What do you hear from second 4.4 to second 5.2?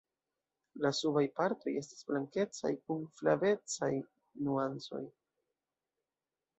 nuancoj.